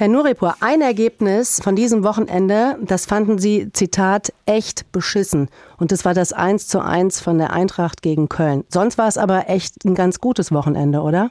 [0.00, 5.50] Herr Nuripur, ein Ergebnis von diesem Wochenende, das fanden Sie, Zitat, echt beschissen.
[5.76, 8.64] Und das war das 1 zu 1 von der Eintracht gegen Köln.
[8.68, 11.30] Sonst war es aber echt ein ganz gutes Wochenende, oder?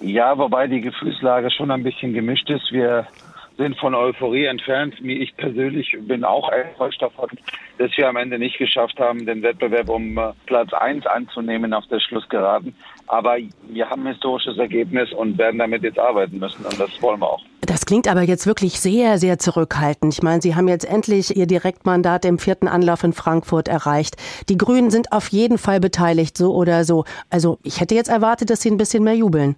[0.00, 2.72] Ja, wobei die Gefühlslage schon ein bisschen gemischt ist.
[2.72, 3.06] Wir
[3.58, 4.94] sind von Euphorie entfernt.
[5.02, 7.28] Ich persönlich bin auch enttäuscht davon,
[7.76, 11.84] dass wir am Ende nicht geschafft haben, den Wettbewerb um äh, Platz 1 anzunehmen auf
[11.88, 12.74] der Schlussgeraden.
[13.08, 13.36] Aber
[13.68, 17.30] wir haben ein historisches Ergebnis und werden damit jetzt arbeiten müssen und das wollen wir
[17.30, 17.42] auch.
[17.62, 20.14] Das klingt aber jetzt wirklich sehr, sehr zurückhaltend.
[20.14, 24.16] Ich meine, Sie haben jetzt endlich Ihr Direktmandat im vierten Anlauf in Frankfurt erreicht.
[24.48, 27.04] Die Grünen sind auf jeden Fall beteiligt, so oder so.
[27.28, 29.56] Also ich hätte jetzt erwartet, dass Sie ein bisschen mehr jubeln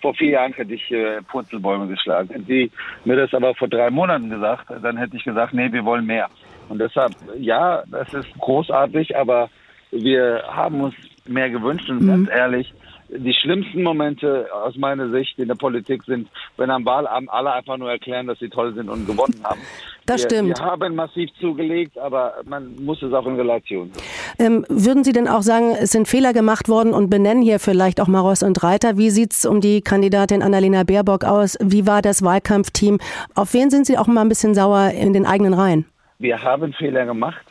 [0.00, 2.28] vor vier Jahren hätte ich äh, Purzelbäume geschlagen.
[2.30, 2.70] Hätten Sie
[3.04, 6.28] mir das aber vor drei Monaten gesagt, dann hätte ich gesagt, nee, wir wollen mehr.
[6.68, 9.50] Und deshalb, ja, das ist großartig, aber
[9.90, 10.94] wir haben uns
[11.26, 12.08] mehr gewünscht und mhm.
[12.08, 12.72] ganz ehrlich,
[13.12, 17.76] die schlimmsten Momente aus meiner Sicht in der Politik sind, wenn am Wahlabend alle einfach
[17.76, 19.60] nur erklären, dass sie toll sind und gewonnen haben.
[20.06, 20.58] Das wir, stimmt.
[20.58, 23.90] Wir haben massiv zugelegt, aber man muss es auch in Relation
[24.40, 28.00] ähm, würden Sie denn auch sagen, es sind Fehler gemacht worden und benennen hier vielleicht
[28.00, 28.96] auch Maros und Reiter?
[28.96, 31.58] Wie sieht es um die Kandidatin Annalena Baerbock aus?
[31.62, 32.98] Wie war das Wahlkampfteam?
[33.34, 35.84] Auf wen sind Sie auch mal ein bisschen sauer in den eigenen Reihen?
[36.18, 37.44] Wir haben Fehler gemacht.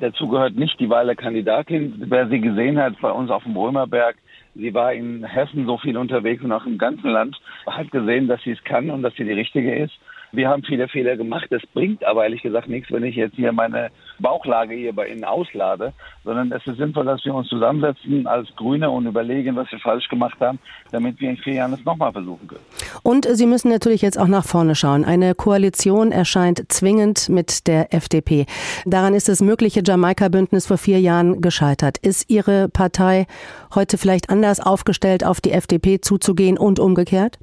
[0.00, 1.94] Dazu gehört nicht die Wahl der Kandidatin.
[2.06, 4.16] Wer sie gesehen hat bei uns auf dem Römerberg,
[4.56, 8.42] sie war in Hessen so viel unterwegs und auch im ganzen Land, hat gesehen, dass
[8.42, 9.94] sie es kann und dass sie die richtige ist.
[10.36, 11.46] Wir haben viele Fehler gemacht.
[11.48, 15.24] Das bringt aber ehrlich gesagt nichts, wenn ich jetzt hier meine Bauchlage hier bei Ihnen
[15.24, 19.78] auslade, sondern es ist sinnvoll, dass wir uns zusammensetzen als Grüne und überlegen, was wir
[19.78, 20.58] falsch gemacht haben,
[20.92, 22.60] damit wir in vier Jahren es nochmal versuchen können.
[23.02, 25.06] Und Sie müssen natürlich jetzt auch nach vorne schauen.
[25.06, 28.44] Eine Koalition erscheint zwingend mit der FDP.
[28.84, 31.96] Daran ist das mögliche Jamaika-Bündnis vor vier Jahren gescheitert.
[31.96, 33.26] Ist Ihre Partei
[33.74, 37.38] heute vielleicht anders aufgestellt, auf die FDP zuzugehen und umgekehrt?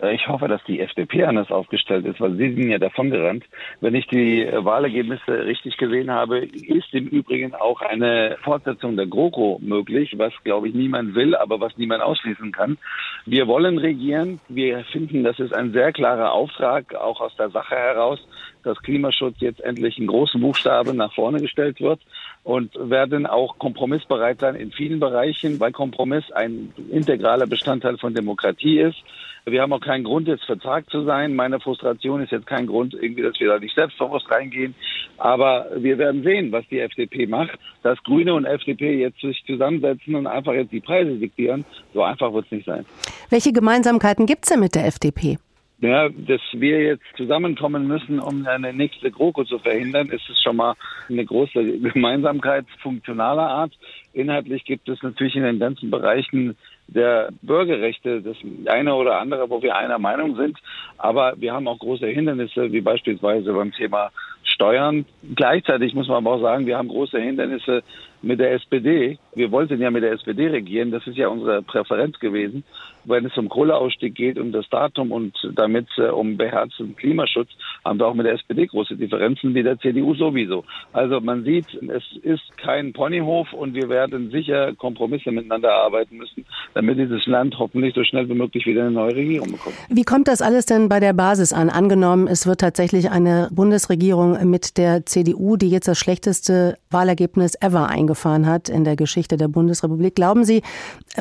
[0.00, 3.44] Äh, ich hoffe, dass die FDP anders aufgestellt ist, weil sie sind ja davongerannt.
[3.80, 9.58] Wenn ich die Wahlergebnisse richtig gesehen habe, ist im Übrigen auch eine Fortsetzung der GroKo
[9.62, 12.78] möglich, was, glaube ich, niemand will, aber was niemand ausschließen kann.
[13.26, 14.40] Wir wollen regieren.
[14.48, 18.20] Wir finden, das ist ein sehr klarer Auftrag, auch aus der Sache heraus,
[18.62, 22.00] dass Klimaschutz jetzt endlich in großen Buchstaben nach vorne gestellt wird
[22.48, 28.80] und werden auch kompromissbereit sein in vielen Bereichen, weil Kompromiss ein integraler Bestandteil von Demokratie
[28.80, 28.96] ist.
[29.44, 31.36] Wir haben auch keinen Grund, jetzt verzagt zu sein.
[31.36, 34.74] Meine Frustration ist jetzt kein Grund, irgendwie, dass wir da nicht selbstbewusst reingehen.
[35.18, 37.58] Aber wir werden sehen, was die FDP macht.
[37.82, 42.32] Dass Grüne und FDP jetzt sich zusammensetzen und einfach jetzt die Preise diktieren, so einfach
[42.32, 42.86] wird es nicht sein.
[43.28, 45.36] Welche Gemeinsamkeiten gibt es denn mit der FDP?
[45.80, 50.56] Ja, dass wir jetzt zusammenkommen müssen, um eine nächste GroKo zu verhindern, ist es schon
[50.56, 50.74] mal
[51.08, 53.72] eine große Gemeinsamkeit funktionaler Art.
[54.12, 56.56] Inhaltlich gibt es natürlich in den ganzen Bereichen
[56.88, 58.36] der Bürgerrechte das
[58.66, 60.58] eine oder andere, wo wir einer Meinung sind.
[60.96, 64.10] Aber wir haben auch große Hindernisse, wie beispielsweise beim Thema
[64.42, 65.04] Steuern.
[65.36, 67.84] Gleichzeitig muss man aber auch sagen, wir haben große Hindernisse
[68.22, 69.18] mit der SPD.
[69.34, 70.90] Wir wollten ja mit der SPD regieren.
[70.90, 72.64] Das ist ja unsere Präferenz gewesen.
[73.04, 77.48] Wenn es um Kohleausstieg geht, um das Datum und damit äh, um beherzten Klimaschutz,
[77.84, 80.64] haben wir auch mit der SPD große Differenzen, wie der CDU sowieso.
[80.92, 86.44] Also man sieht, es ist kein Ponyhof und wir werden sicher Kompromisse miteinander arbeiten müssen,
[86.74, 89.76] damit dieses Land hoffentlich so schnell wie möglich wieder eine neue Regierung bekommt.
[89.88, 91.70] Wie kommt das alles denn bei der Basis an?
[91.70, 97.88] Angenommen, es wird tatsächlich eine Bundesregierung mit der CDU, die jetzt das schlechteste Wahlergebnis ever
[98.08, 100.14] eingefahren hat in der Geschichte der Bundesrepublik.
[100.14, 100.62] Glauben Sie,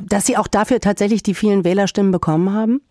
[0.01, 2.81] dass Sie auch dafür tatsächlich die vielen Wählerstimmen bekommen haben?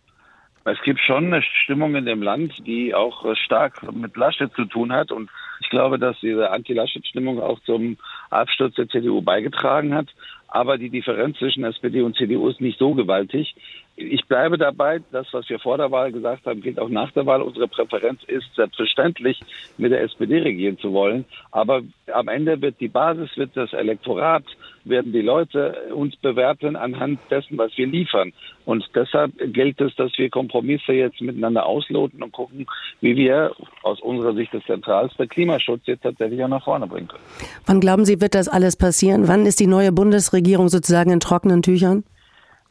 [0.64, 4.92] Es gibt schon eine Stimmung in dem Land, die auch stark mit Laschet zu tun
[4.92, 5.12] hat.
[5.12, 5.30] Und
[5.60, 7.96] ich glaube, dass diese Anti-Laschet-Stimmung auch zum
[8.36, 10.08] Absturz der CDU beigetragen hat.
[10.48, 13.54] Aber die Differenz zwischen SPD und CDU ist nicht so gewaltig.
[13.96, 17.26] Ich bleibe dabei, das, was wir vor der Wahl gesagt haben, gilt auch nach der
[17.26, 17.42] Wahl.
[17.42, 19.40] Unsere Präferenz ist selbstverständlich,
[19.76, 21.24] mit der SPD regieren zu wollen.
[21.50, 21.82] Aber
[22.12, 24.44] am Ende wird die Basis, wird das Elektorat,
[24.88, 28.32] werden die Leute uns bewerten anhand dessen, was wir liefern.
[28.64, 32.66] Und deshalb gilt es, dass wir Kompromisse jetzt miteinander ausloten und gucken,
[33.00, 33.52] wie wir
[33.82, 37.22] aus unserer Sicht das zentralste Klimaschutz jetzt tatsächlich auch nach vorne bringen können.
[37.66, 39.28] Wann glauben Sie, wird das alles passieren?
[39.28, 42.04] Wann ist die neue Bundesregierung sozusagen in trockenen Tüchern?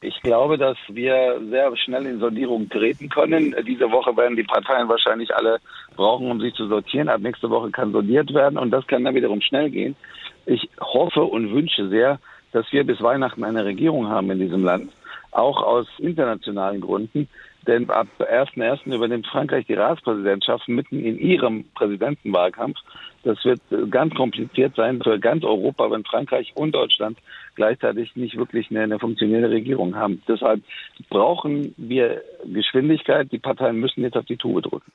[0.05, 3.55] Ich glaube, dass wir sehr schnell in Sondierung treten können.
[3.67, 5.57] Diese Woche werden die Parteien wahrscheinlich alle
[5.95, 7.09] brauchen, um sich zu sortieren.
[7.09, 9.95] Ab nächste Woche kann sondiert werden und das kann dann wiederum schnell gehen.
[10.45, 12.19] Ich hoffe und wünsche sehr,
[12.51, 14.91] dass wir bis Weihnachten eine Regierung haben in diesem Land,
[15.31, 17.27] auch aus internationalen Gründen.
[17.67, 18.93] Denn ab 1.1.
[18.93, 22.77] übernimmt Frankreich die Ratspräsidentschaft mitten in ihrem Präsidentenwahlkampf.
[23.23, 27.17] Das wird ganz kompliziert sein für ganz Europa, wenn Frankreich und Deutschland
[27.55, 30.21] gleichzeitig nicht wirklich eine, eine funktionierende Regierung haben.
[30.27, 30.61] Deshalb
[31.09, 33.31] brauchen wir Geschwindigkeit.
[33.31, 34.91] Die Parteien müssen jetzt auf die Tube drücken.